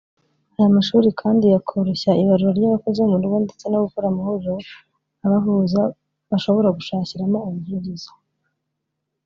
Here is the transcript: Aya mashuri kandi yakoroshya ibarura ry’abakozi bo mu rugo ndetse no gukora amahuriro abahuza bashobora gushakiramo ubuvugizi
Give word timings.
Aya 0.57 0.69
mashuri 0.77 1.07
kandi 1.21 1.45
yakoroshya 1.55 2.11
ibarura 2.21 2.51
ry’abakozi 2.57 2.97
bo 3.01 3.09
mu 3.13 3.17
rugo 3.21 3.37
ndetse 3.45 3.65
no 3.67 3.79
gukora 3.85 4.05
amahuriro 4.07 4.55
abahuza 5.25 5.81
bashobora 6.29 6.69
gushakiramo 6.77 7.37
ubuvugizi 7.47 8.11